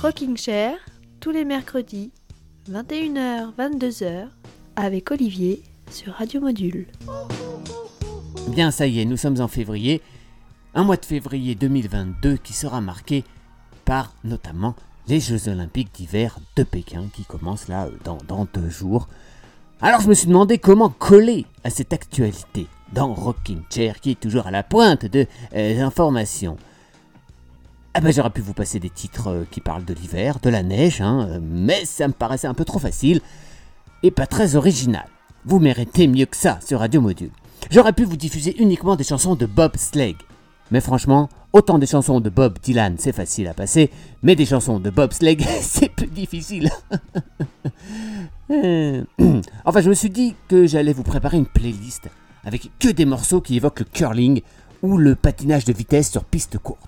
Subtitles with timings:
[0.00, 0.76] Rocking Chair,
[1.18, 2.12] tous les mercredis,
[2.70, 4.28] 21h, 22h,
[4.76, 5.60] avec Olivier
[5.90, 6.86] sur Radio Module.
[8.50, 10.00] Bien, ça y est, nous sommes en février.
[10.72, 13.24] Un mois de février 2022 qui sera marqué
[13.84, 14.76] par notamment
[15.08, 19.08] les Jeux Olympiques d'hiver de Pékin qui commencent là dans, dans deux jours.
[19.80, 24.20] Alors je me suis demandé comment coller à cette actualité dans Rocking Chair qui est
[24.20, 25.26] toujours à la pointe de
[25.56, 26.56] euh, informations.
[27.98, 30.62] Ah ben j'aurais pu vous passer des titres euh, qui parlent de l'hiver, de la
[30.62, 33.20] neige, hein, mais ça me paraissait un peu trop facile
[34.04, 35.06] et pas très original.
[35.44, 37.32] Vous méritez mieux que ça sur Radio Module.
[37.72, 40.14] J'aurais pu vous diffuser uniquement des chansons de Bob Slegg.
[40.70, 43.90] Mais franchement, autant des chansons de Bob Dylan, c'est facile à passer,
[44.22, 46.70] mais des chansons de Bob Slegg, c'est plus difficile.
[48.52, 49.02] Euh,
[49.64, 52.08] enfin, je me suis dit que j'allais vous préparer une playlist
[52.44, 54.42] avec que des morceaux qui évoquent le curling
[54.82, 56.78] ou le patinage de vitesse sur piste courte.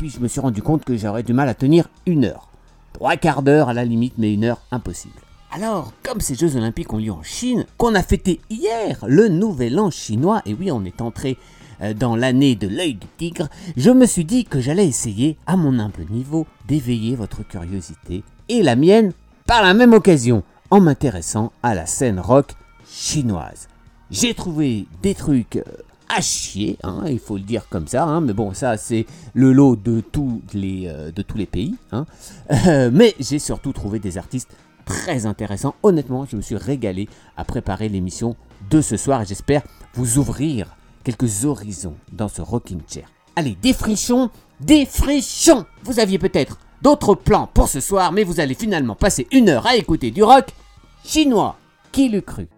[0.00, 2.48] Puis je me suis rendu compte que j'aurais du mal à tenir une heure.
[2.94, 5.20] Trois quarts d'heure à la limite, mais une heure impossible.
[5.52, 9.78] Alors, comme ces Jeux Olympiques ont lieu en Chine, qu'on a fêté hier le Nouvel
[9.78, 11.36] An chinois, et oui, on est entré
[11.82, 15.58] euh, dans l'année de l'œil du tigre, je me suis dit que j'allais essayer, à
[15.58, 19.12] mon humble niveau, d'éveiller votre curiosité et la mienne
[19.44, 22.54] par la même occasion, en m'intéressant à la scène rock
[22.90, 23.68] chinoise.
[24.10, 25.64] J'ai trouvé des trucs euh,
[26.14, 29.52] à chier, hein, il faut le dire comme ça, hein, mais bon, ça c'est le
[29.52, 31.76] lot de tous les, euh, de tous les pays.
[31.92, 32.06] Hein.
[32.92, 34.50] mais j'ai surtout trouvé des artistes
[34.84, 35.74] très intéressants.
[35.82, 38.36] Honnêtement, je me suis régalé à préparer l'émission
[38.70, 39.62] de ce soir et j'espère
[39.94, 43.08] vous ouvrir quelques horizons dans ce rocking chair.
[43.36, 48.96] Allez, défrichons, défrichons Vous aviez peut-être d'autres plans pour ce soir, mais vous allez finalement
[48.96, 50.46] passer une heure à écouter du rock
[51.04, 51.56] chinois.
[51.92, 52.48] Qui l'eût cru?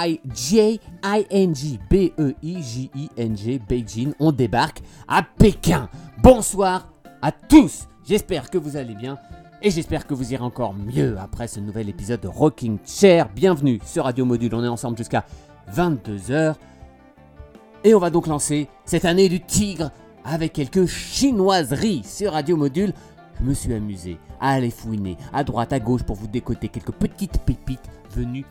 [0.00, 4.14] B-E-I-J-I-N-G, B-E-I-J-I-N-G, Beijing.
[4.18, 5.88] On débarque à Pékin.
[6.22, 6.88] Bonsoir
[7.20, 7.86] à tous.
[8.04, 9.18] J'espère que vous allez bien.
[9.62, 13.28] Et j'espère que vous irez encore mieux après ce nouvel épisode de Rocking Chair.
[13.34, 15.26] Bienvenue sur Radio Module, on est ensemble jusqu'à
[15.74, 16.54] 22h.
[17.84, 19.90] Et on va donc lancer cette année du tigre
[20.24, 22.94] avec quelques chinoiseries sur Radio Module.
[23.38, 26.92] Je me suis amusé à aller fouiner à droite, à gauche pour vous décoter quelques
[26.92, 28.46] petites pépites venues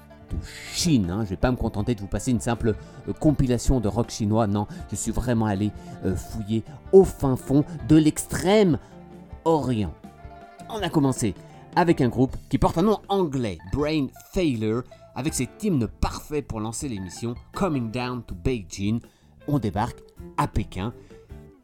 [0.74, 1.10] Chine.
[1.12, 1.24] hein.
[1.24, 2.76] Je vais pas me contenter de vous passer une simple
[3.08, 4.48] euh, compilation de rock chinois.
[4.48, 5.72] Non, je suis vraiment allé
[6.06, 8.78] euh, fouiller au fin fond de l'extrême
[9.46, 9.94] Orient.
[10.70, 11.34] On a commencé
[11.76, 14.84] avec un groupe qui porte un nom anglais, Brain Failure,
[15.16, 19.00] avec cet hymne parfait pour lancer l'émission, Coming Down to Beijing.
[19.48, 20.00] On débarque
[20.38, 20.94] à Pékin.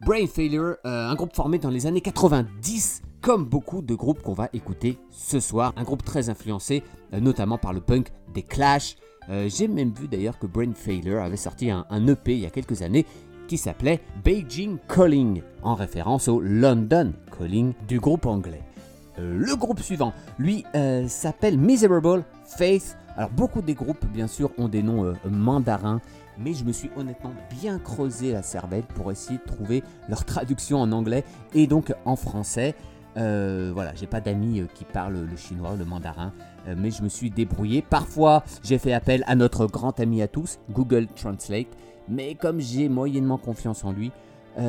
[0.06, 4.34] Brain Failure, euh, un groupe formé dans les années 90, comme beaucoup de groupes qu'on
[4.34, 5.74] va écouter ce soir.
[5.78, 8.98] Un groupe très influencé, euh, notamment par le punk des Clash.
[9.30, 12.52] Euh, J'ai même vu d'ailleurs que Brain Failure avait sorti un, EP il y a
[12.52, 13.04] quelques années
[13.48, 18.62] qui s'appelait Beijing Calling, en référence au London Calling du groupe anglais.
[19.18, 20.64] Euh, le groupe suivant, lui,
[21.08, 22.96] s'appelle Miserable Faith.
[23.18, 26.00] Alors beaucoup des groupes, bien sûr, ont des noms mandarins,
[26.38, 30.80] mais je me suis honnêtement bien creusé la cervelle pour essayer de trouver leur traduction
[30.80, 31.24] en anglais
[31.56, 32.76] et donc en français.
[33.18, 36.34] Euh, voilà, j'ai pas d'amis euh, qui parlent le chinois, le mandarin,
[36.68, 37.82] euh, mais je me suis débrouillé.
[37.82, 41.68] Parfois, j'ai fait appel à notre grand ami à tous, Google Translate,
[42.10, 44.12] mais comme j'ai moyennement confiance en lui,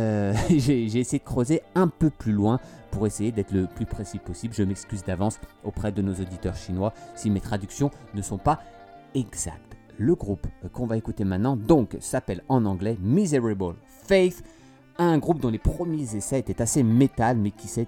[0.51, 2.59] j'ai essayé de creuser un peu plus loin
[2.91, 4.53] pour essayer d'être le plus précis possible.
[4.53, 8.59] Je m'excuse d'avance auprès de nos auditeurs chinois si mes traductions ne sont pas
[9.15, 9.77] exactes.
[9.97, 14.43] Le groupe qu'on va écouter maintenant donc s'appelle en anglais Miserable Faith,
[14.99, 17.87] un groupe dont les premiers essais étaient assez métal mais qui s'est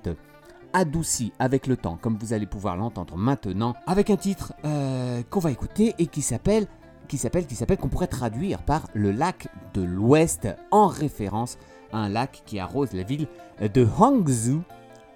[0.73, 5.41] adouci avec le temps, comme vous allez pouvoir l'entendre maintenant, avec un titre euh, qu'on
[5.41, 6.67] va écouter et qui s'appelle
[7.09, 11.57] qui s'appelle qui s'appelle qu'on pourrait traduire par le lac de l'Ouest en référence
[11.93, 13.29] à un lac qui arrose la ville
[13.61, 14.63] de Hangzhou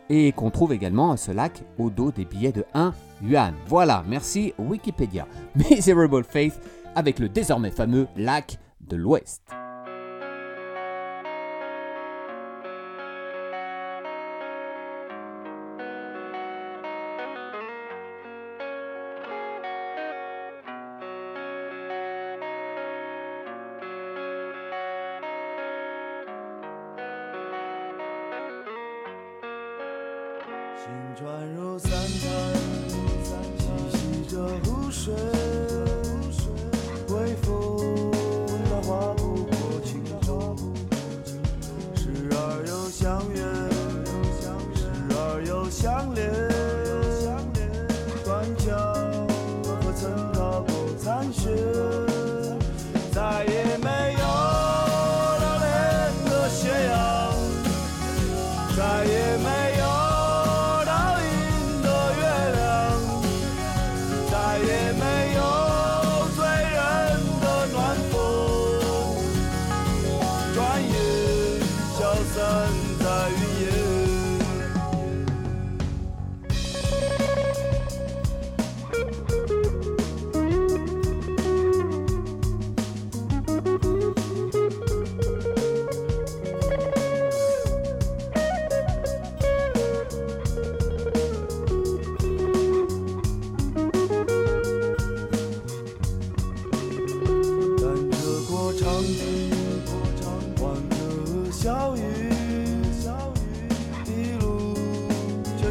[0.08, 3.54] et qu'on trouve également ce lac au dos des billets de 1 yuan.
[3.66, 5.26] Voilà, merci Wikipédia.
[5.54, 6.60] Miserable Faith
[6.94, 9.61] avec le désormais fameux lac de l'Ouest.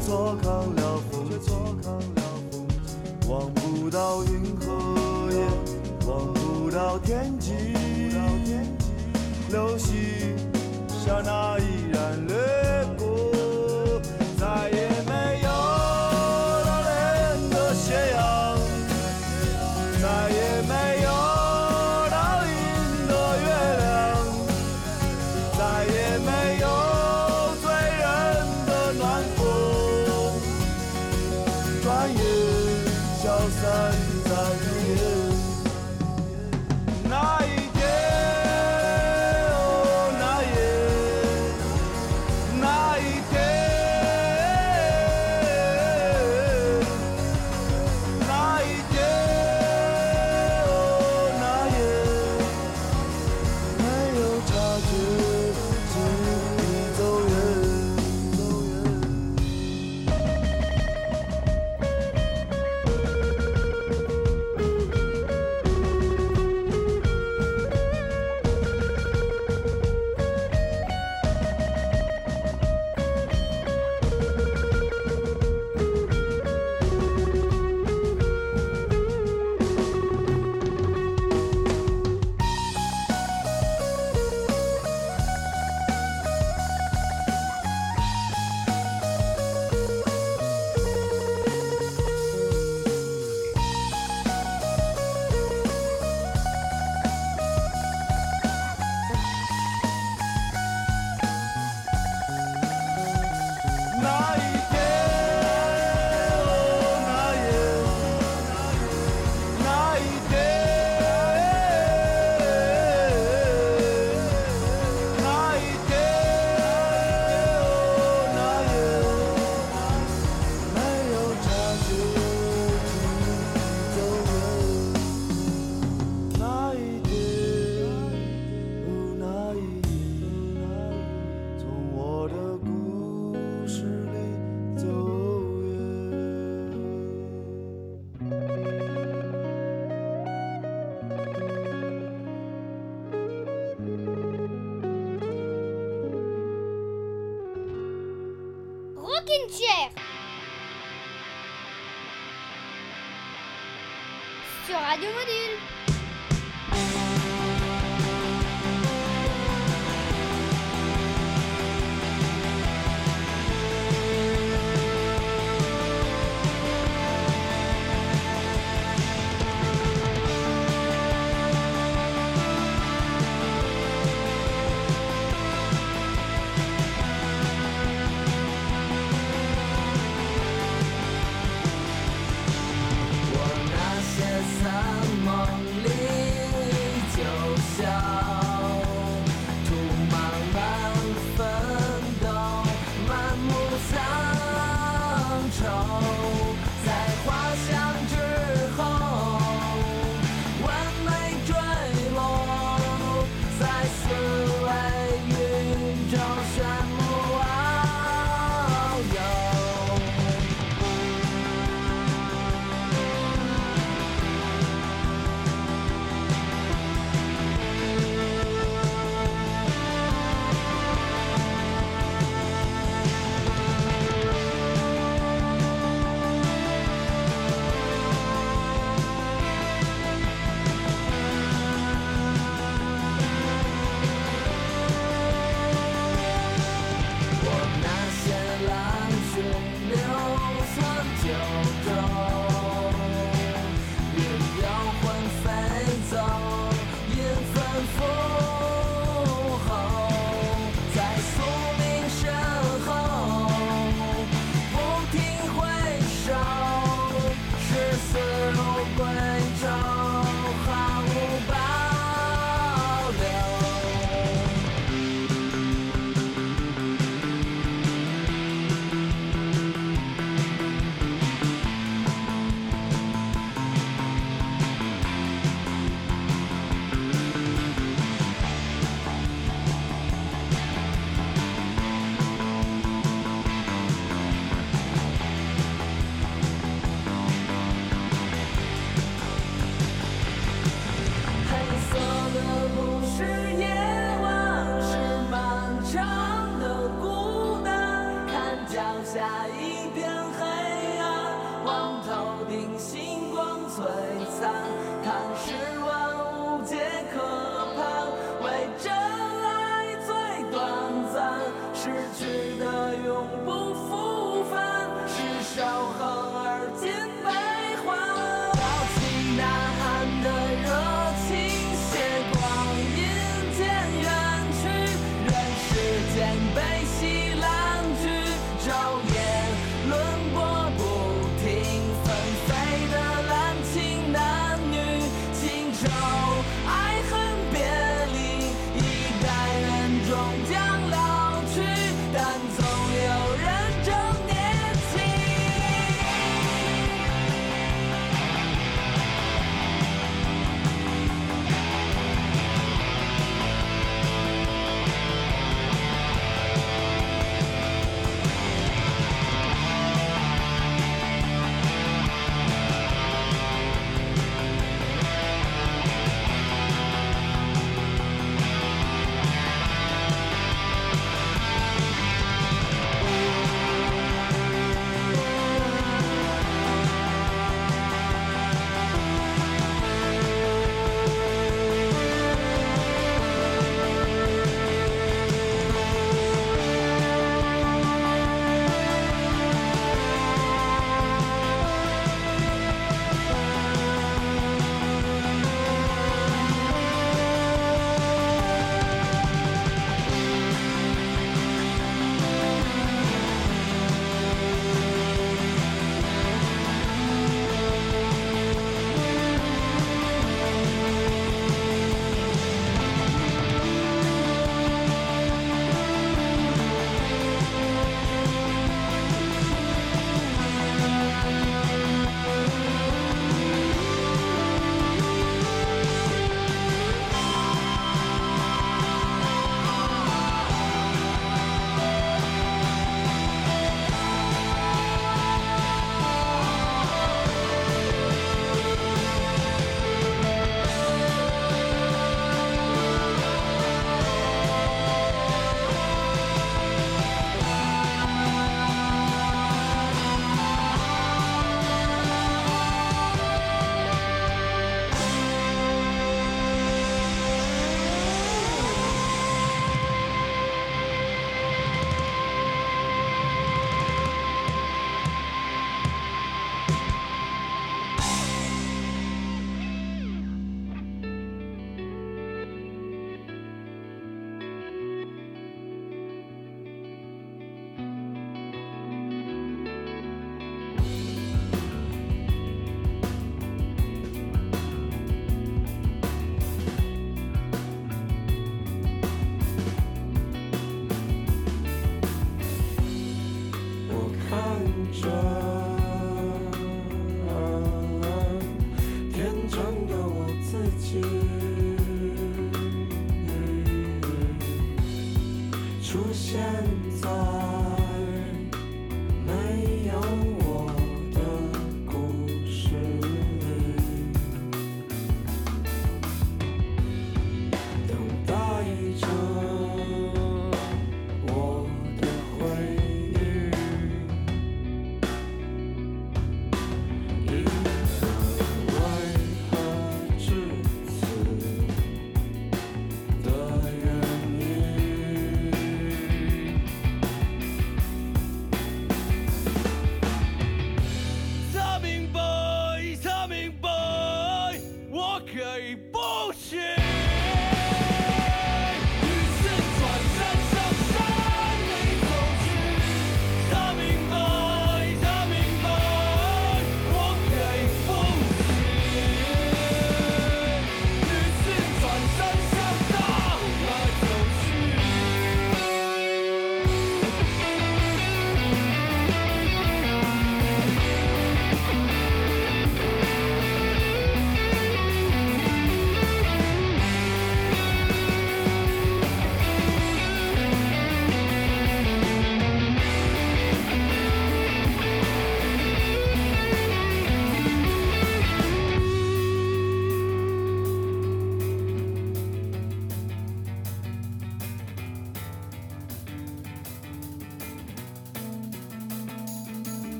[0.00, 1.30] 错看了风。
[1.40, 1.52] 景，
[3.28, 4.66] 望不到云和
[5.32, 5.38] 烟，
[6.06, 7.52] 望不到天际，
[9.50, 9.94] 流星
[10.88, 11.49] 刹那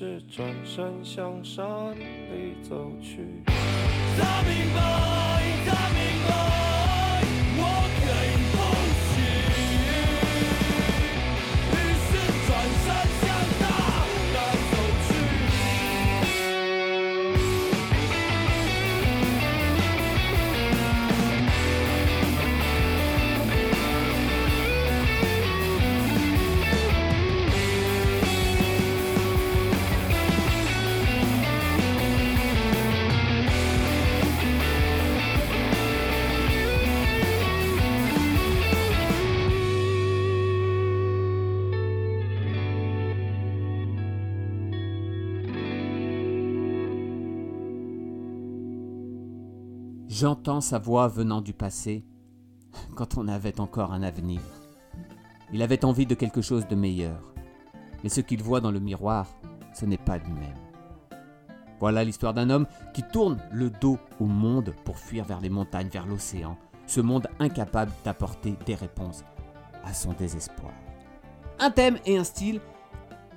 [0.00, 1.62] 是转身向山
[1.94, 3.18] 里走去。
[3.46, 4.80] 他明白，
[5.66, 6.30] 他明白，
[50.20, 52.04] J'entends sa voix venant du passé
[52.94, 54.42] quand on avait encore un avenir.
[55.50, 57.32] Il avait envie de quelque chose de meilleur.
[58.02, 59.26] Mais ce qu'il voit dans le miroir,
[59.72, 60.58] ce n'est pas lui-même.
[61.78, 65.88] Voilà l'histoire d'un homme qui tourne le dos au monde pour fuir vers les montagnes,
[65.88, 69.24] vers l'océan, ce monde incapable d'apporter des réponses
[69.86, 70.74] à son désespoir.
[71.58, 72.60] Un thème et un style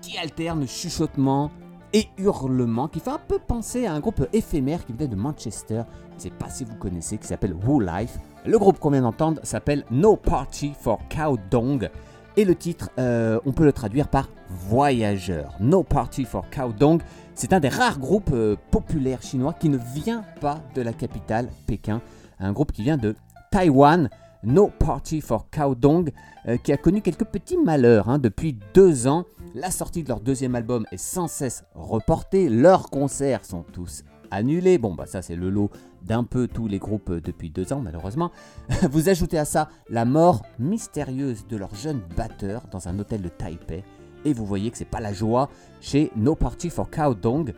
[0.02, 1.50] qui alternent chuchotement
[1.94, 5.84] et hurlement, qui fait un peu penser à un groupe éphémère qui venait de Manchester,
[6.12, 8.18] je ne sais pas si vous connaissez, qui s'appelle Woo Life.
[8.46, 11.90] Le groupe qu'on vient d'entendre s'appelle No Party for Cow Dong.
[12.36, 15.54] Et le titre, euh, on peut le traduire par Voyageur.
[15.60, 16.46] No Party for
[16.78, 17.02] Dong,
[17.36, 21.50] c'est un des rares groupes euh, populaires chinois qui ne vient pas de la capitale,
[21.68, 22.02] Pékin.
[22.40, 23.16] Un groupe qui vient de
[23.52, 24.10] Taïwan.
[24.44, 26.12] No Party for Cow Dong,
[26.48, 29.26] euh, qui a connu quelques petits malheurs hein, depuis deux ans.
[29.56, 32.50] La sortie de leur deuxième album est sans cesse reportée.
[32.50, 34.78] Leurs concerts sont tous annulés.
[34.78, 35.70] Bon, bah ça c'est le lot
[36.02, 38.32] d'un peu tous les groupes euh, depuis deux ans, malheureusement.
[38.92, 43.30] Vous ajoutez à ça la mort mystérieuse de leur jeune batteur dans un hôtel de
[43.30, 43.84] Taipei.
[44.26, 45.50] Et vous voyez que c'est pas la joie
[45.82, 47.54] chez No Party for Cow Dong.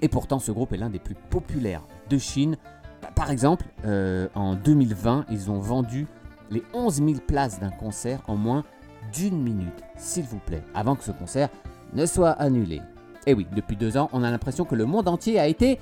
[0.00, 2.56] Et pourtant, ce groupe est l'un des plus populaires de Chine.
[3.16, 6.06] Par exemple, euh, en 2020, ils ont vendu
[6.50, 8.64] les 11 000 places d'un concert en moins
[9.12, 11.48] d'une minute, s'il vous plaît, avant que ce concert
[11.92, 12.80] ne soit annulé.
[13.26, 15.78] Et oui, depuis deux ans, on a l'impression que le monde entier a été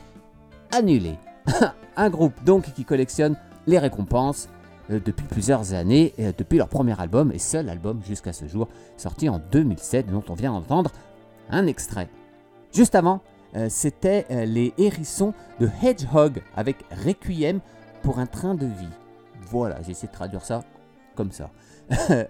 [0.71, 1.15] annulé.
[1.97, 4.49] un groupe donc qui collectionne les récompenses
[4.91, 8.69] euh, depuis plusieurs années, euh, depuis leur premier album et seul album jusqu'à ce jour,
[8.97, 10.91] sorti en 2007, dont on vient d'entendre
[11.51, 12.09] un extrait.
[12.73, 13.21] Juste avant,
[13.55, 17.61] euh, c'était les hérissons de Hedgehog avec Requiem
[18.03, 18.89] pour un train de vie.
[19.53, 20.65] Voilà, j'ai essayé de traduire ça
[21.15, 21.51] comme ça.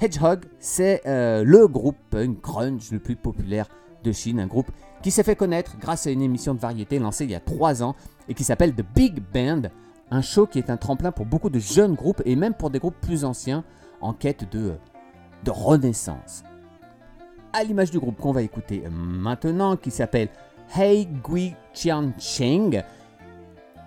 [0.00, 3.68] Hedgehog, c'est euh, le groupe punk grunge le plus populaire
[4.02, 4.70] de Chine, un groupe
[5.02, 7.82] qui s'est fait connaître grâce à une émission de variété lancée il y a 3
[7.82, 7.94] ans
[8.28, 9.68] et qui s'appelle The Big Band,
[10.10, 12.78] un show qui est un tremplin pour beaucoup de jeunes groupes et même pour des
[12.78, 13.62] groupes plus anciens
[14.00, 14.72] en quête de,
[15.44, 16.44] de renaissance.
[17.52, 20.30] À l'image du groupe qu'on va écouter maintenant, qui s'appelle
[20.74, 22.82] Hei Gui Qian Cheng.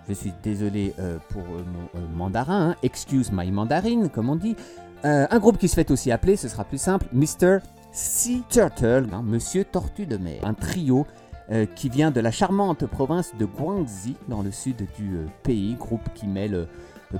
[0.08, 2.76] Je suis désolé euh, pour euh, mon euh, mandarin, hein.
[2.82, 4.56] excuse my mandarine, comme on dit.
[5.04, 7.58] Un groupe qui se fait aussi appeler, ce sera plus simple, Mr.
[7.92, 10.40] Sea Turtle, hein, Monsieur Tortue de mer.
[10.42, 11.06] Un trio
[11.76, 16.26] qui vient de la charmante province de Guangxi, dans le sud du pays, groupe qui
[16.26, 16.66] mêle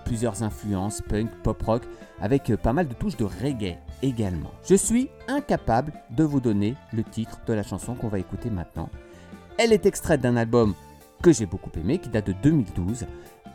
[0.04, 1.82] plusieurs influences punk, pop rock,
[2.20, 4.50] avec pas mal de touches de reggae également.
[4.68, 8.90] Je suis incapable de vous donner le titre de la chanson qu'on va écouter maintenant.
[9.56, 10.74] Elle est extraite d'un album
[11.22, 13.06] que j'ai beaucoup aimé, qui date de 2012,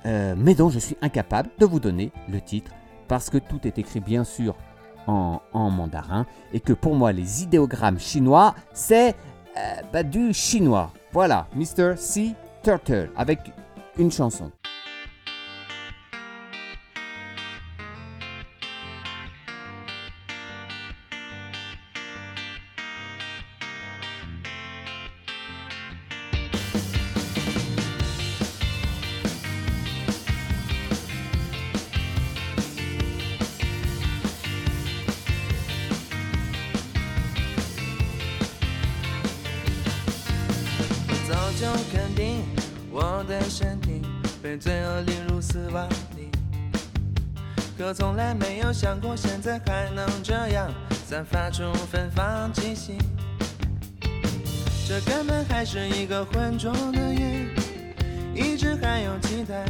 [0.05, 2.71] euh, mais dont je suis incapable de vous donner le titre,
[3.07, 4.55] parce que tout est écrit bien sûr
[5.05, 9.15] en, mandarin, et que pour moi les idéogrammes chinois, c'est
[9.57, 10.91] euh, bah, du chinois.
[11.11, 11.95] Voilà, Mr.
[11.97, 13.39] Sea Turtle, avec
[13.97, 14.51] une chanson.
[41.63, 42.43] 就肯定
[42.91, 44.01] 我的身体
[44.41, 46.29] 被罪恶领入死亡里，
[47.77, 50.69] 可从来没有想过现在还能这样
[51.07, 52.97] 散发出芬芳气息。
[54.85, 57.47] 这根本还是一个浑浊的夜，
[58.35, 59.63] 一直还有期待。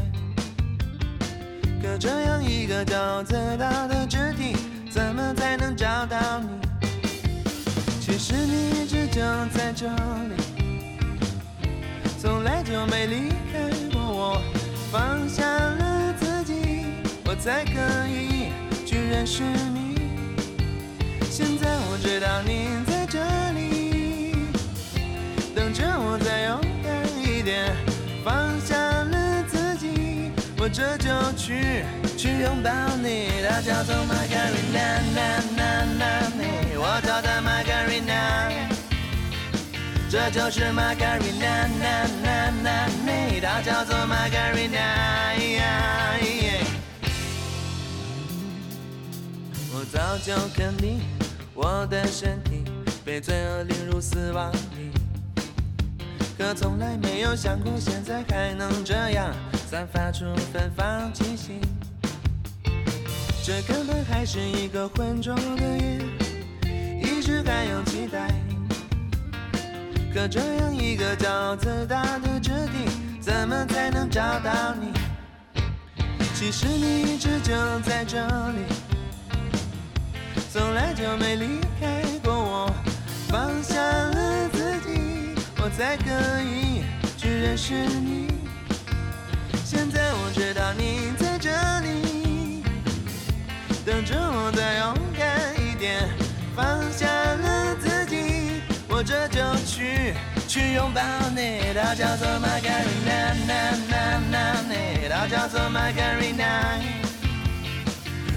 [1.79, 4.55] 可这样一个骄傲自大的肢体，
[4.89, 6.47] 怎么才能找到你？
[8.01, 9.21] 其实你一直就
[9.53, 10.52] 在这里。
[12.23, 13.59] 从来就没离开
[13.91, 14.41] 过我，
[14.89, 16.85] 放下了自己，
[17.25, 17.73] 我才可
[18.07, 18.47] 以
[18.85, 19.97] 去认识你。
[21.29, 23.19] 现在我知道你在这
[23.51, 24.37] 里，
[25.53, 27.75] 等着我再勇敢一点，
[28.23, 31.83] 放下了自己，我这就去
[32.17, 32.71] 去拥抱
[33.03, 33.43] 你。
[33.45, 38.62] 它叫做 Margarina，那那那你，我叫它 Margarina。
[40.13, 44.77] 这就是 Margarina，那那那你，它叫做 Margarina。
[49.73, 51.01] 我早就肯定
[51.55, 52.63] 我的身体
[53.03, 54.91] 被罪恶领入死亡里，
[56.37, 59.33] 可从来没有想过现在还能这样
[59.67, 61.59] 散发出芬芳气息。
[63.43, 65.99] 这根本还是一个浑浊的夜，
[67.01, 68.42] 一直还有期待。
[70.13, 72.85] 可这样一个骄傲自大的肢体，
[73.19, 74.93] 怎么才能找到你？
[76.35, 78.19] 其实你一直就在这
[78.51, 78.59] 里，
[80.51, 82.71] 从来就没离开过我。
[83.27, 86.11] 放下了自己，我才可
[86.43, 86.83] 以
[87.17, 88.42] 去认识你。
[100.53, 101.01] 去拥抱
[101.35, 106.77] 你他叫做 margarita margarita 他叫做 margarita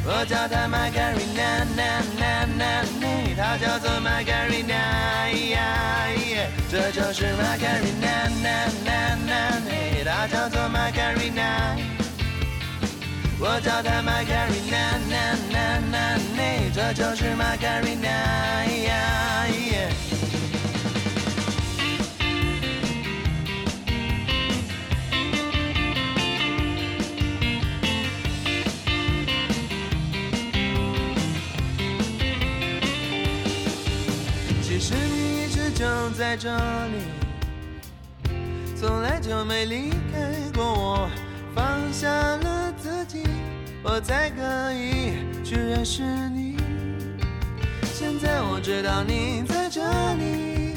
[0.02, 4.80] 我叫他 margarita margarita 他叫做 margarita
[6.70, 11.76] 这就是 margarita margarita 他叫做 margarita
[13.38, 18.56] 我叫他 margarita margarita baby 这就是 margarita
[36.16, 37.02] 在这里，
[38.74, 41.10] 从来就没离开过我。
[41.54, 43.22] 放下了自己，
[43.82, 45.12] 我才可以
[45.44, 46.56] 去认识你。
[47.92, 49.82] 现在我知道你在这
[50.14, 50.74] 里，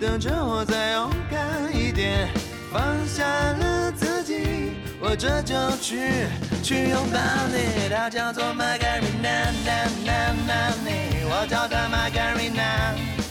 [0.00, 1.40] 等着我再勇敢
[1.72, 2.28] 一点，
[2.72, 6.26] 放下了自己，我这就去
[6.60, 7.18] 去拥抱
[7.52, 7.88] 你。
[7.88, 13.21] 她叫做 Margarina，那那那你，我叫她 Margarina。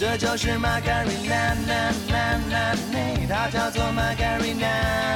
[0.00, 4.66] 这就是玛格丽娜娜娜娜内，叫做玛格丽娜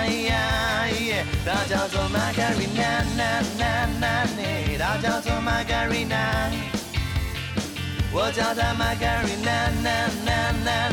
[0.05, 1.25] 呀，
[1.66, 6.51] 叫做玛格丽娜娜娜娜内，叫做玛格丽娜。
[8.12, 9.88] 我叫她玛格丽娜娜
[10.23, 10.92] 娜娜，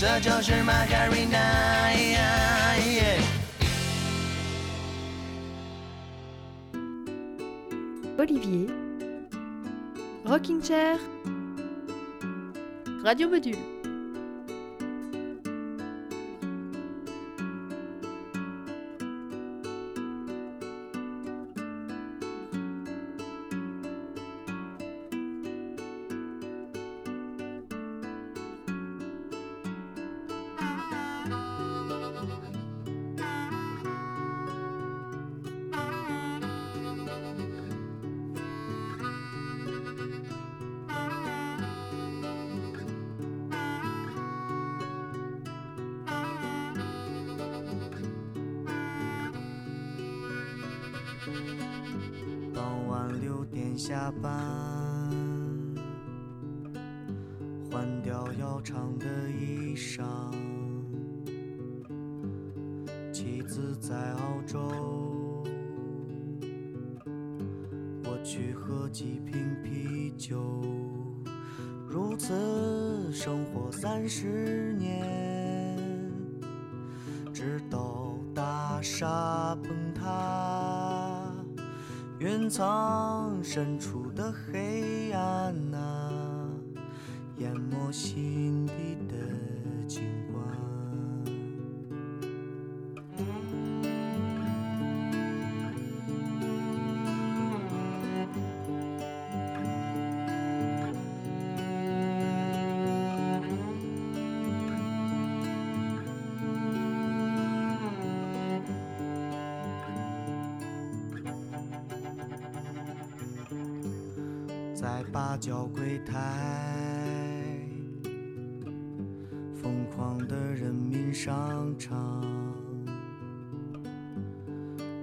[0.00, 3.20] 这就是玛格丽娜呀耶。
[8.16, 8.30] 维尔
[10.26, 10.98] ，Rocking Chair.
[13.04, 13.77] Radio Module.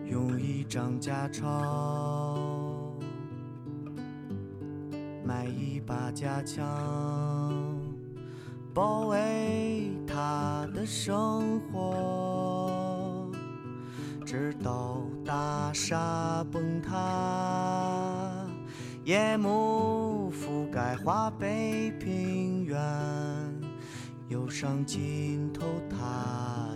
[0.07, 2.95] 用一张假钞
[5.23, 6.63] 买一把假枪，
[8.73, 13.31] 保卫他的生活，
[14.25, 18.45] 直到大厦崩塌。
[19.03, 22.79] 夜幕覆盖华北平原，
[24.29, 26.74] 忧伤浸透他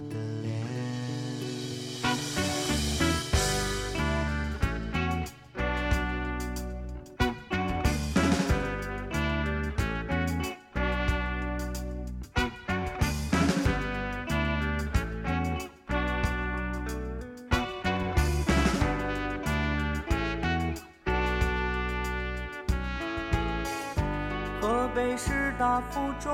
[25.80, 26.30] 大附中，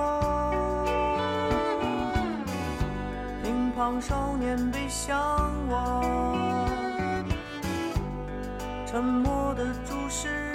[3.43, 5.15] 乒乓少年被向
[5.69, 6.03] 往，
[8.87, 10.51] 沉默的注视，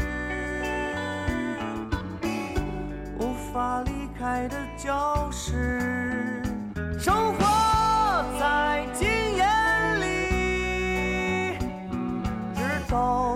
[3.20, 6.42] 无法离开的教室，
[6.98, 11.56] 生活在经验里，
[12.56, 13.29] 直到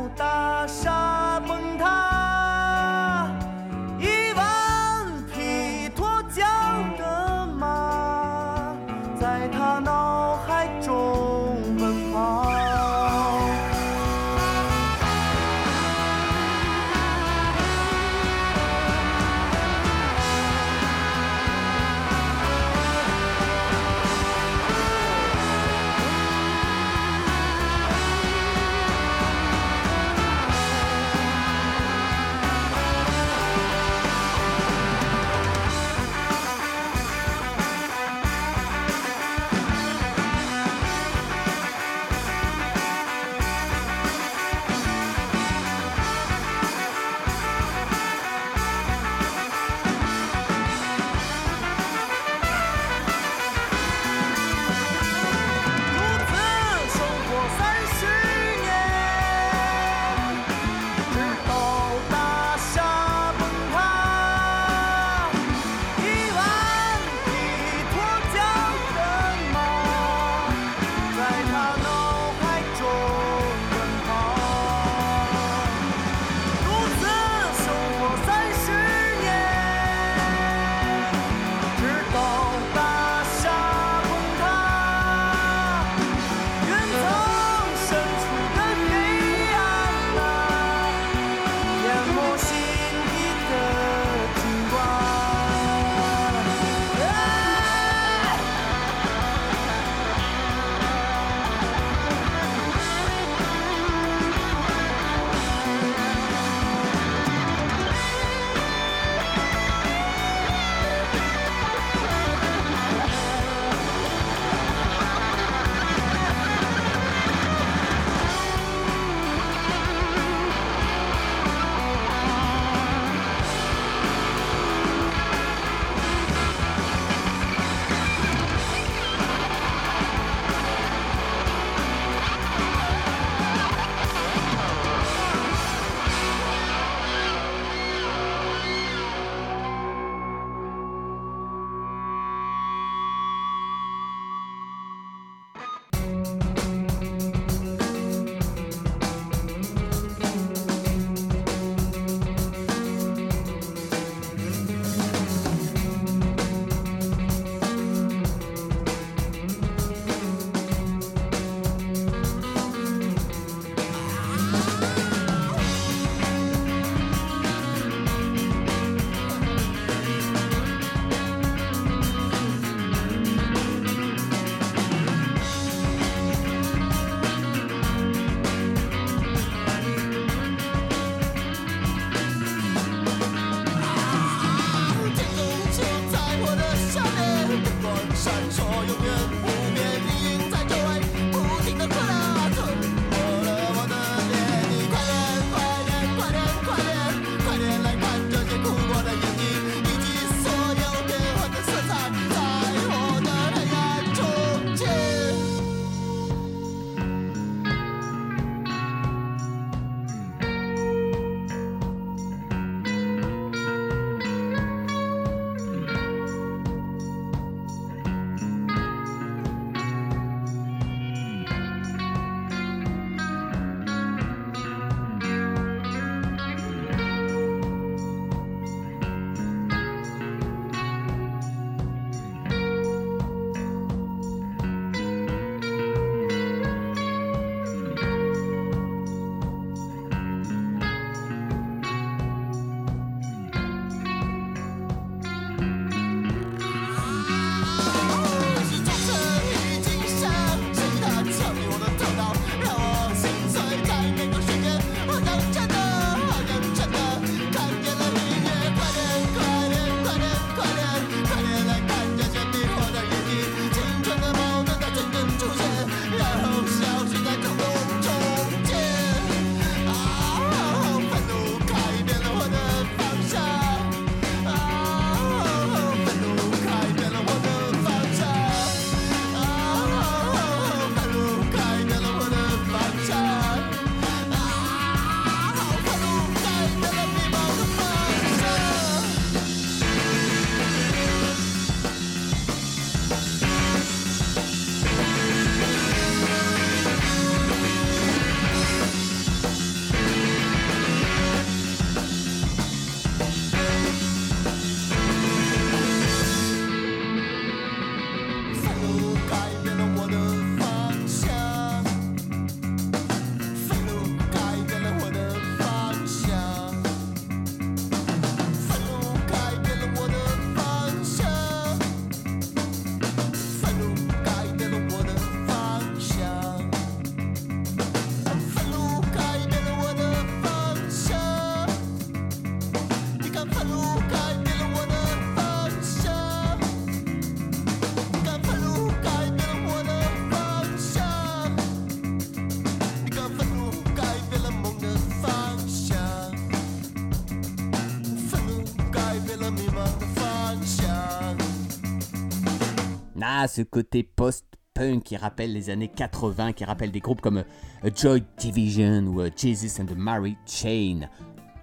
[353.48, 357.38] ce côté post-punk qui rappelle les années 80, qui rappelle des groupes comme
[357.84, 361.08] euh, Joy Division ou euh, Jesus and the Mary Chain.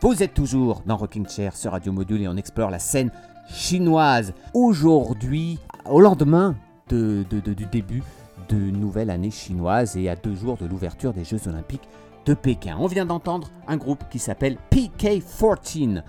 [0.02, 3.12] Vous êtes toujours dans Rocking Chair sur Radio Module et on explore la scène
[3.50, 4.34] chinoise.
[4.54, 5.60] Aujourd'hui,
[5.90, 6.56] au lendemain
[6.90, 8.02] de- de- de- du début
[8.50, 11.88] de nouvelle année chinoise et à deux jours de l'ouverture des Jeux Olympiques
[12.26, 12.78] de Pékin.
[12.80, 16.02] On vient d'entendre un groupe qui s'appelle PK14.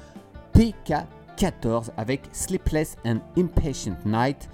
[0.55, 4.49] PK14 avec Sleepless and Impatient Night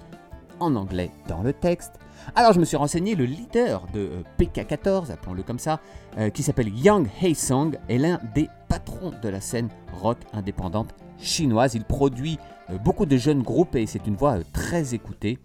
[0.59, 1.93] en anglais dans le texte.
[2.35, 5.79] Alors je me suis renseigné, le leader de euh, PK14, appelons-le comme ça,
[6.17, 9.69] euh, qui s'appelle Yang Haesong, est l'un des patrons de la scène
[10.01, 11.75] rock indépendante chinoise.
[11.75, 12.37] Il produit
[12.69, 15.39] euh, beaucoup de jeunes groupes et c'est une voix très écoutée.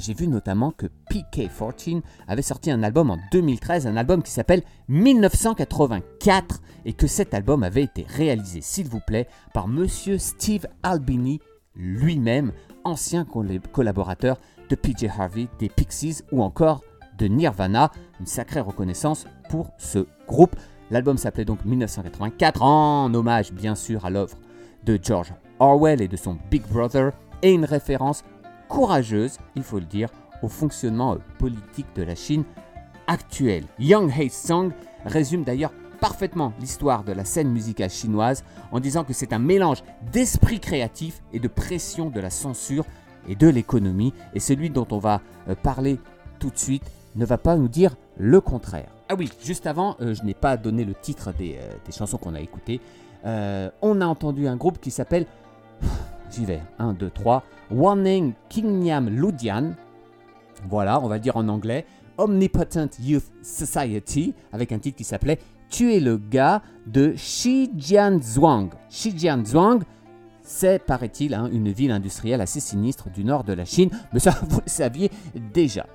[0.00, 4.64] J'ai vu notamment que PK14 avait sorti un album en 2013, un album qui s'appelle
[4.88, 11.40] 1984 et que cet album avait été réalisé, s'il vous plaît, par Monsieur Steve Albini
[11.76, 12.52] lui-même,
[12.84, 14.38] ancien coll- collaborateur
[14.68, 16.82] de PJ Harvey, des Pixies ou encore
[17.18, 17.90] de Nirvana.
[18.20, 20.56] Une sacrée reconnaissance pour ce groupe.
[20.90, 24.36] L'album s'appelait donc 1984 en hommage bien sûr à l'œuvre
[24.84, 27.12] de George Orwell et de son Big Brother
[27.42, 28.24] et une référence
[28.68, 30.08] courageuse, il faut le dire,
[30.42, 32.44] au fonctionnement euh, politique de la Chine
[33.06, 33.64] actuelle.
[33.78, 34.70] Yang Hae-sung
[35.04, 39.82] résume d'ailleurs parfaitement l'histoire de la scène musicale chinoise en disant que c'est un mélange
[40.12, 42.84] d'esprit créatif et de pression de la censure
[43.28, 44.12] et de l'économie.
[44.34, 45.98] Et celui dont on va euh, parler
[46.38, 48.90] tout de suite ne va pas nous dire le contraire.
[49.08, 52.18] Ah oui, juste avant, euh, je n'ai pas donné le titre des, euh, des chansons
[52.18, 52.80] qu'on a écoutées.
[53.82, 55.26] On a entendu un groupe qui s'appelle,
[56.30, 59.72] j'y vais, 1, 2, 3, Warning Kingyam Ludian.
[60.68, 61.86] Voilà, on va dire en anglais.
[62.18, 68.70] Omnipotent Youth Society, avec un titre qui s'appelait Tu es le gars de Shijiazhuang.
[68.88, 69.82] Shijiazhuang,
[70.46, 74.30] c'est, paraît-il, hein, une ville industrielle assez sinistre du nord de la Chine, mais ça,
[74.48, 75.10] vous le saviez
[75.52, 75.86] déjà.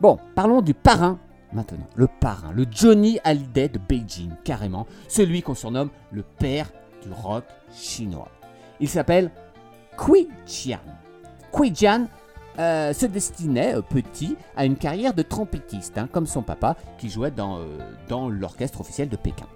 [0.00, 1.18] Bon, parlons du parrain
[1.52, 1.86] maintenant.
[1.96, 4.86] Le parrain, le Johnny Hallyday de Beijing, carrément.
[5.08, 6.70] Celui qu'on surnomme le père
[7.02, 8.28] du rock chinois.
[8.80, 9.30] Il s'appelle
[9.98, 10.78] Kui Jian.
[11.50, 12.06] Kui Jian
[12.58, 17.10] euh, se destinait, euh, petit, à une carrière de trompettiste, hein, comme son papa, qui
[17.10, 17.78] jouait dans, euh,
[18.08, 19.46] dans l'orchestre officiel de Pékin.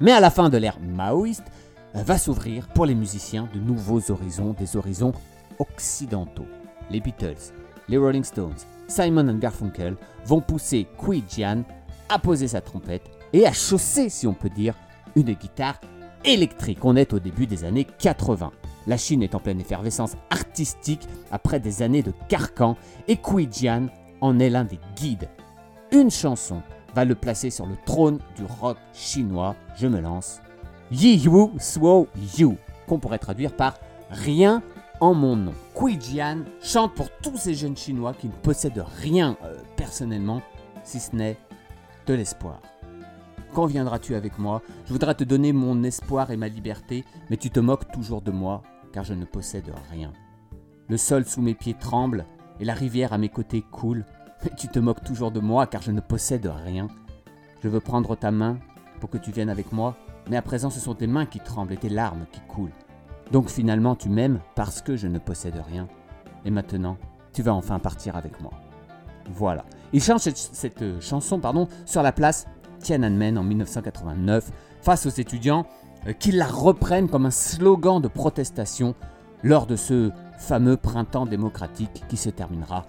[0.00, 1.46] Mais à la fin de l'ère maoïste,
[1.94, 5.12] va s'ouvrir pour les musiciens de nouveaux horizons, des horizons
[5.58, 6.46] occidentaux.
[6.90, 7.52] Les Beatles,
[7.88, 8.56] les Rolling Stones,
[8.88, 11.62] Simon and Garfunkel vont pousser Kui Jian
[12.08, 14.74] à poser sa trompette et à chausser, si on peut dire,
[15.16, 15.80] une guitare
[16.24, 16.84] électrique.
[16.84, 18.52] On est au début des années 80.
[18.86, 22.76] La Chine est en pleine effervescence artistique après des années de carcan
[23.08, 23.88] et Kui Jian
[24.20, 25.28] en est l'un des guides.
[25.92, 26.62] Une chanson
[26.94, 29.54] va le placer sur le trône du rock chinois.
[29.76, 30.40] Je me lance.
[30.92, 32.06] Yi Yu Suo
[32.38, 32.56] Yu,
[32.86, 33.74] qu'on pourrait traduire par
[34.10, 34.62] Rien
[35.00, 35.52] en mon nom.
[35.74, 40.42] Kui Jian chante pour tous ces jeunes chinois qui ne possèdent rien euh, personnellement,
[40.84, 41.38] si ce n'est
[42.06, 42.62] de l'espoir.
[43.52, 44.62] Quand viendras-tu avec moi?
[44.84, 48.30] Je voudrais te donner mon espoir et ma liberté, mais tu te moques toujours de
[48.30, 48.62] moi,
[48.92, 50.12] car je ne possède rien.
[50.88, 52.26] Le sol sous mes pieds tremble,
[52.60, 54.04] et la rivière à mes côtés coule,
[54.44, 56.86] mais tu te moques toujours de moi, car je ne possède rien.
[57.62, 58.58] Je veux prendre ta main
[59.00, 59.96] pour que tu viennes avec moi,
[60.28, 62.72] mais à présent ce sont tes mains qui tremblent et tes larmes qui coulent.
[63.32, 65.88] Donc finalement tu m'aimes parce que je ne possède rien.
[66.44, 66.96] Et maintenant,
[67.32, 68.52] tu vas enfin partir avec moi.
[69.30, 69.64] Voilà.
[69.92, 72.46] Il chante cette, euh, chanson pardon, sur la place
[72.78, 74.50] Tiananmen en 1989
[74.80, 75.66] face aux étudiants
[76.06, 78.94] euh, qui la reprennent comme un slogan de protestation
[79.42, 82.86] lors de ce fameux printemps démocratique qui se terminera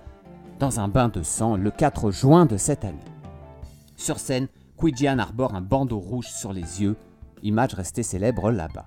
[0.60, 2.98] dans un bain de sang le 4 juin de cette année.
[3.96, 4.48] Sur scène,
[4.96, 6.96] Jian arbore un bandeau rouge sur les yeux,
[7.44, 8.86] image restée célèbre là-bas.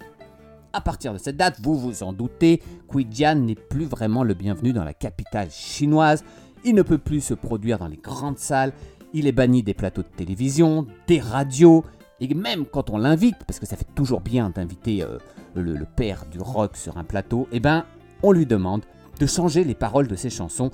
[0.73, 2.63] À partir de cette date, vous vous en doutez,
[3.11, 6.25] Jian n'est plus vraiment le bienvenu dans la capitale chinoise,
[6.65, 8.73] il ne peut plus se produire dans les grandes salles,
[9.13, 11.85] il est banni des plateaux de télévision, des radios,
[12.21, 15.19] et même quand on l'invite, parce que ça fait toujours bien d'inviter euh,
[15.55, 17.85] le, père du rock sur un plateau, eh ben,
[18.23, 18.83] on lui demande
[19.19, 20.71] de changer les paroles de ses chansons,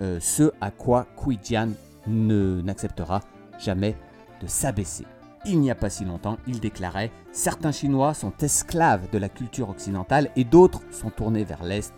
[0.00, 1.06] euh, ce à quoi
[1.42, 1.70] Jian
[2.06, 3.20] ne n'acceptera
[3.58, 3.96] jamais
[4.42, 5.04] de s'abaisser.
[5.44, 9.70] Il n'y a pas si longtemps, il déclarait Certains Chinois sont esclaves de la culture
[9.70, 11.94] occidentale et d'autres sont tournés vers l'Est.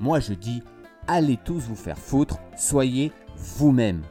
[0.00, 0.62] Moi je dis
[1.06, 4.02] Allez tous vous faire foutre, soyez vous-même.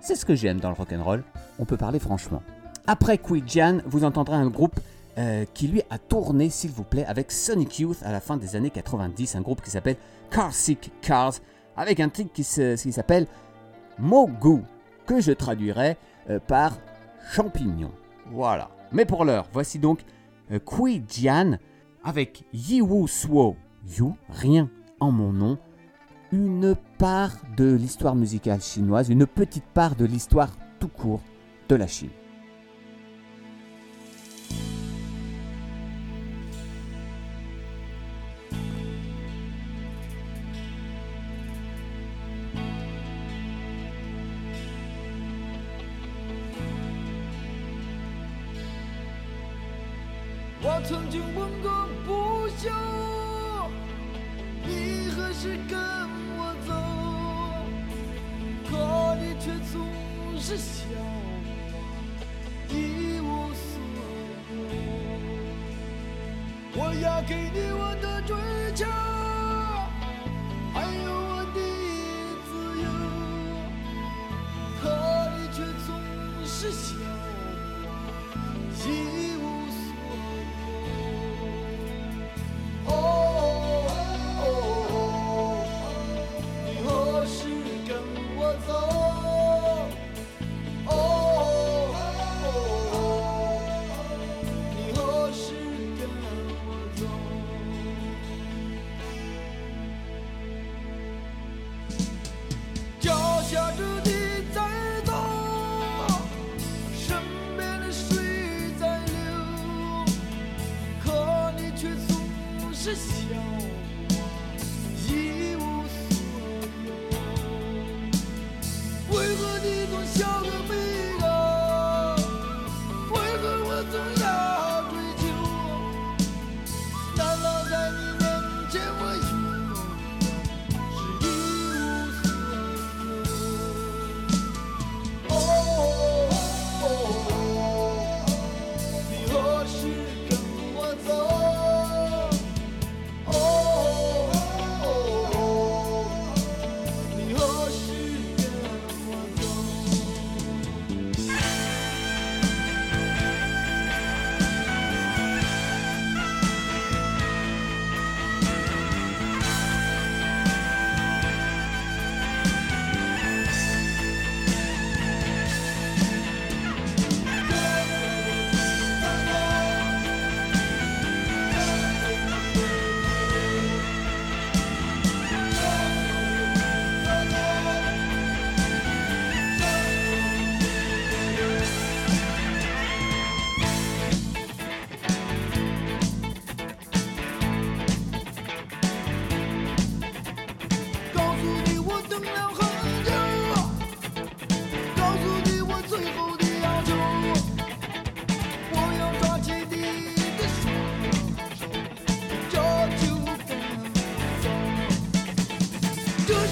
[0.00, 1.24] C'est ce que j'aime dans le rock'n'roll,
[1.58, 2.42] on peut parler franchement.
[2.86, 4.78] Après Kui Jian, vous entendrez un groupe
[5.18, 8.54] euh, qui lui a tourné, s'il vous plaît, avec Sonic Youth à la fin des
[8.54, 9.96] années 90, un groupe qui s'appelle
[10.30, 11.34] Car Sick Cars,
[11.76, 13.26] avec un titre qui s'appelle
[13.98, 14.62] Mogu,
[15.06, 15.96] que je traduirais
[16.30, 16.78] euh, par
[17.32, 17.90] champignon.
[18.30, 18.70] Voilà.
[18.92, 20.00] Mais pour l'heure, voici donc
[20.50, 21.58] euh, Kui Jian
[22.04, 23.56] avec Yiwu Suo
[23.86, 24.68] Yu, rien
[25.00, 25.58] en mon nom,
[26.32, 31.22] une part de l'histoire musicale chinoise, une petite part de l'histoire tout court
[31.68, 32.10] de la Chine.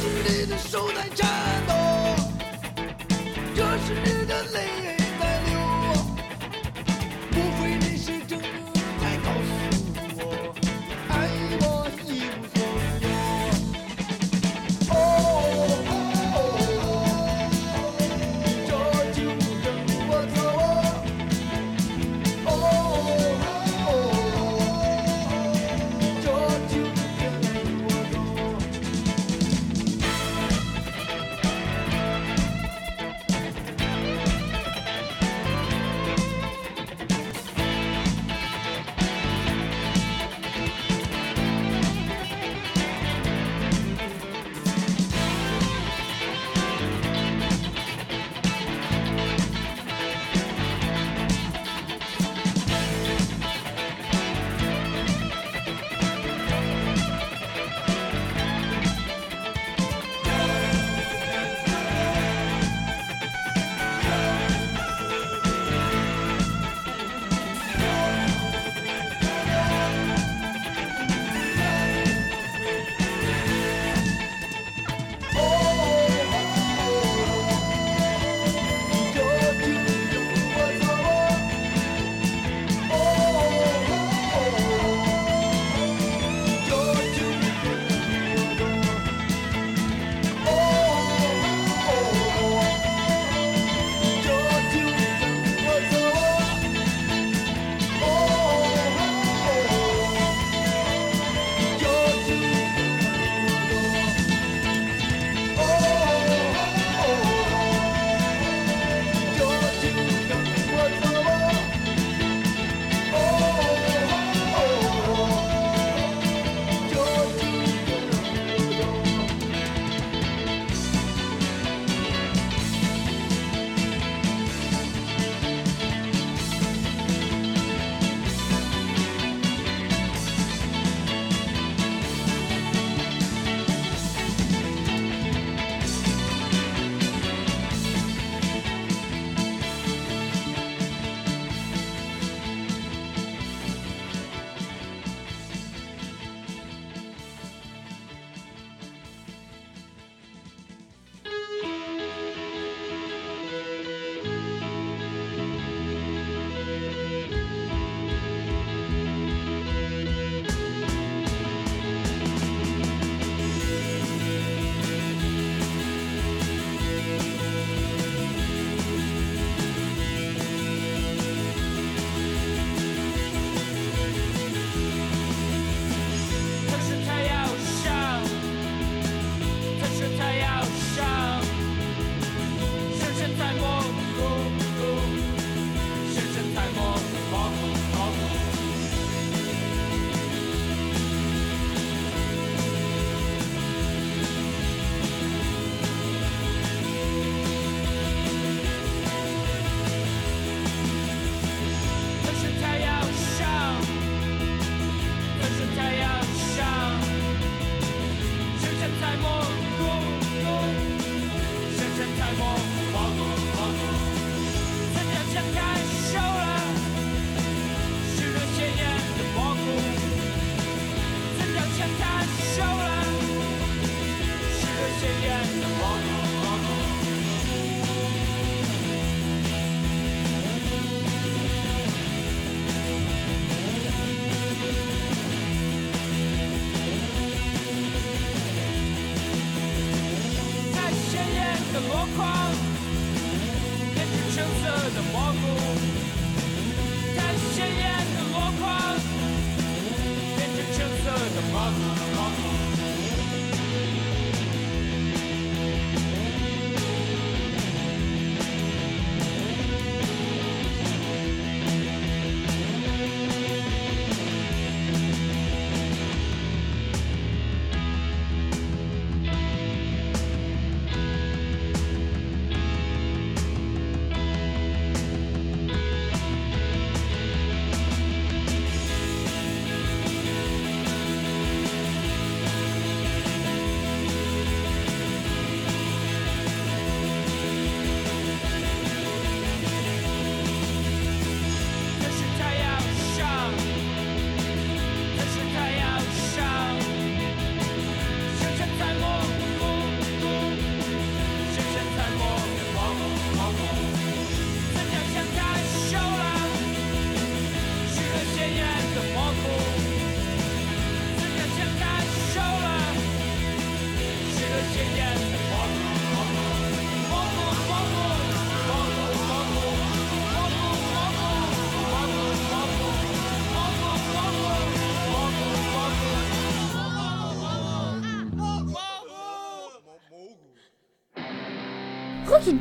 [0.08, 1.28] 是你的手在颤
[1.66, 1.74] 抖
[3.54, 4.97] 这是你的泪。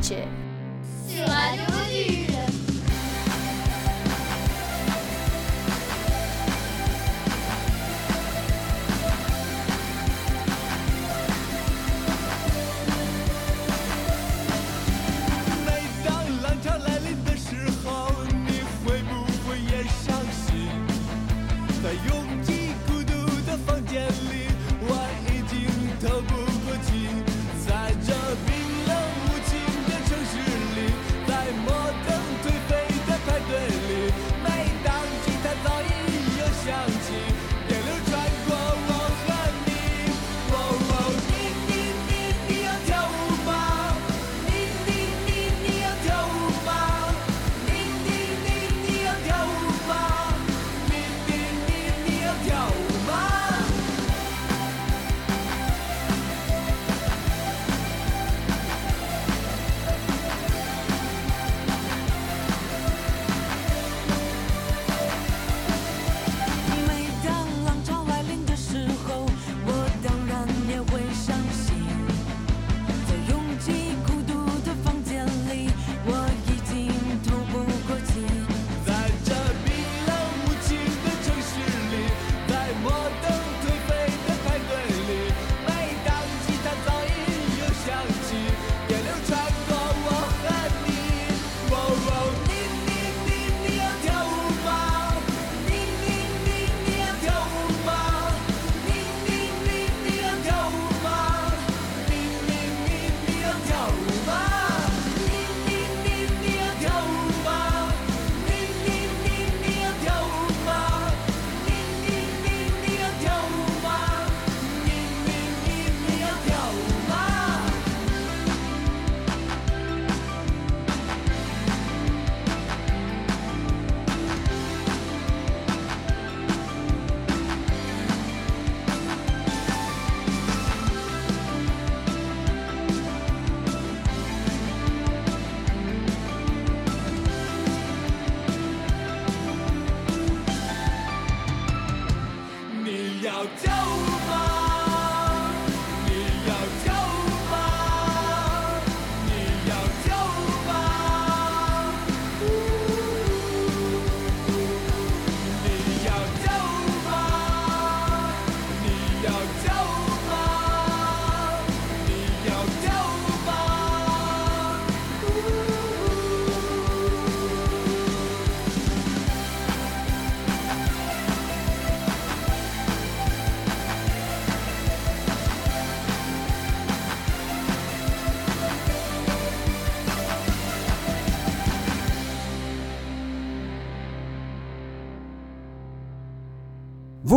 [0.08, 0.37] życie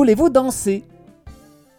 [0.00, 0.82] Voulez-vous danser?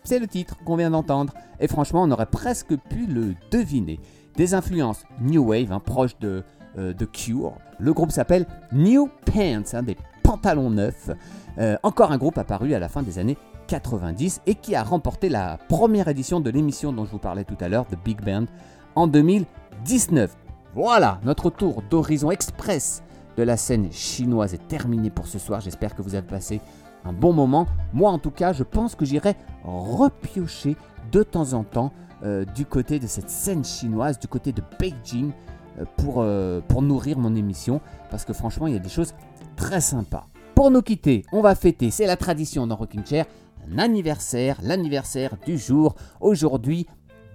[0.03, 1.34] C'est le titre qu'on vient d'entendre.
[1.59, 3.99] Et franchement, on aurait presque pu le deviner.
[4.36, 6.43] Des influences New Wave, hein, proches de,
[6.78, 7.53] euh, Cure.
[7.80, 11.09] Le groupe s'appelle New Pants, hein, des pantalons neufs.
[11.57, 15.28] Euh, encore un groupe apparu à la fin des années 90 et qui a remporté
[15.28, 18.45] la première édition de l'émission dont je vous parlais tout à l'heure, The Big Band,
[18.93, 20.38] en 2019.
[20.76, 23.01] Voilà, notre tour d'horizon express
[23.36, 25.59] de la scène chinoise est terminé pour ce soir.
[25.61, 26.61] J'espère que vous avez passé
[27.06, 27.68] un bon moment.
[27.93, 30.76] Moi, en tout cas, je pense que j'irai repiocher
[31.12, 31.91] de temps en temps
[32.24, 35.32] euh, du côté de cette scène chinoise, du côté de Beijing,
[35.80, 37.82] euh, pour, euh, pour nourrir mon émission.
[38.10, 39.14] Parce que franchement, il y a des choses
[39.56, 40.28] très sympas.
[40.56, 43.26] Pour nous quitter, on va fêter, c'est la tradition dans Rocking Chair,
[43.68, 46.86] un anniversaire, l'anniversaire du jour, aujourd'hui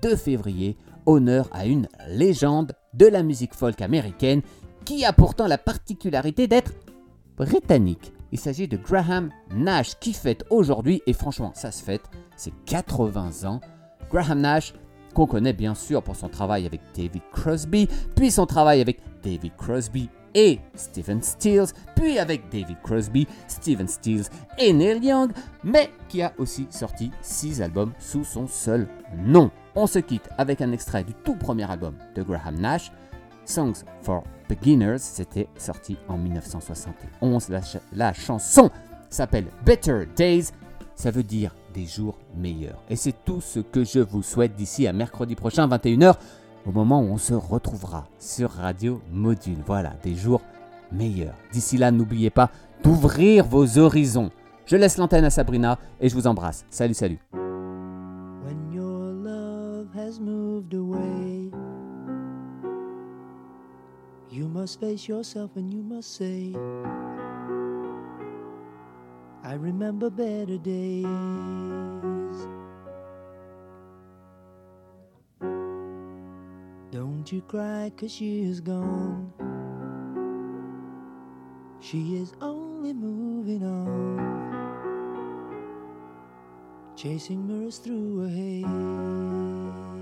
[0.02, 4.42] 2 février, honneur à une légende de la musique folk américaine
[4.84, 6.72] qui a pourtant la particularité d'être
[7.36, 8.12] britannique.
[8.32, 12.02] Il s'agit de Graham Nash qui fête aujourd'hui, et franchement ça se fête,
[12.36, 13.60] c'est 80 ans.
[14.10, 14.74] Graham Nash,
[15.14, 19.54] qu'on connaît bien sûr pour son travail avec David Crosby, puis son travail avec David
[19.56, 24.26] Crosby et Stephen Stills, puis avec David Crosby, Stephen Stills
[24.58, 25.32] et Neil Young,
[25.64, 29.50] mais qui a aussi sorti 6 albums sous son seul nom.
[29.74, 32.92] On se quitte avec un extrait du tout premier album de Graham Nash,
[33.46, 37.48] Songs for Beginners, c'était sorti en 1971.
[37.48, 38.70] La, ch- la chanson
[39.10, 40.50] s'appelle Better Days,
[40.94, 42.82] ça veut dire des jours meilleurs.
[42.88, 46.14] Et c'est tout ce que je vous souhaite d'ici à mercredi prochain, 21h,
[46.66, 49.58] au moment où on se retrouvera sur Radio Module.
[49.66, 50.42] Voilà, des jours
[50.92, 51.34] meilleurs.
[51.52, 52.50] D'ici là, n'oubliez pas
[52.82, 54.30] d'ouvrir vos horizons.
[54.64, 56.64] Je laisse l'antenne à Sabrina et je vous embrasse.
[56.70, 57.18] Salut, salut.
[64.36, 66.52] You must face yourself and you must say,
[69.42, 71.06] I remember better days.
[76.92, 79.32] Don't you cry, cause she is gone.
[81.80, 84.36] She is only moving on
[86.94, 89.95] chasing mirrors through a haze.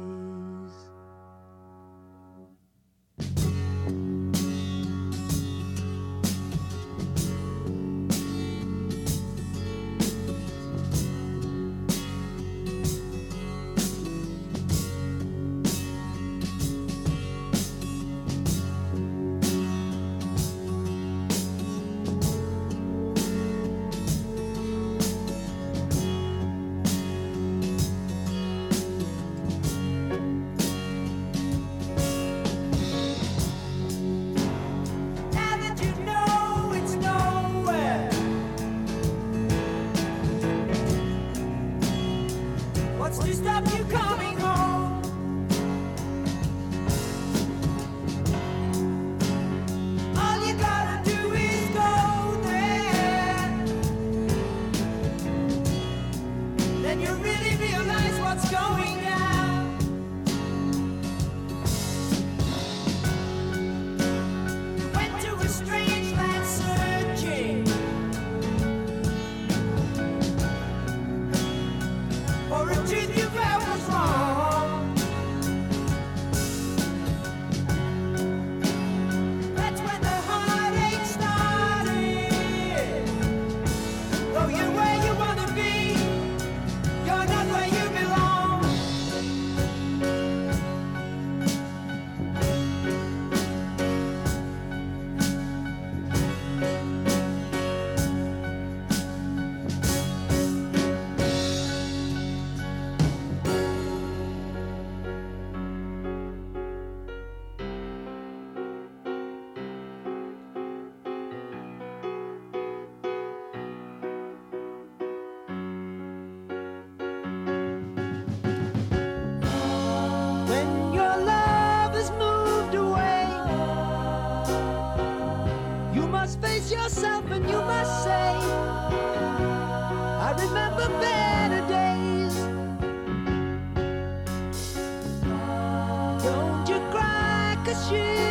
[136.24, 138.23] Don't you cry, cause you